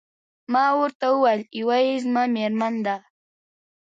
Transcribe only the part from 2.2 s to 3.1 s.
میرمن ده.